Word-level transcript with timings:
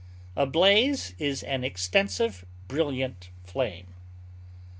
A 0.35 0.47
blaze 0.47 1.13
is 1.19 1.43
an 1.43 1.63
extensive, 1.63 2.43
brilliant 2.67 3.29
flame. 3.43 3.93